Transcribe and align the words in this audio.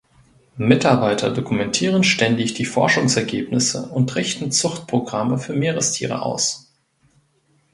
Mitarbeiter 0.57 1.29
dokumentieren 1.29 2.03
ständig 2.03 2.55
die 2.55 2.65
Forschungsergebnisse 2.65 3.83
und 3.89 4.15
richten 4.15 4.51
Zuchtprogramme 4.51 5.37
für 5.37 5.53
Meerestiere 5.53 6.23
aus. 6.23 6.71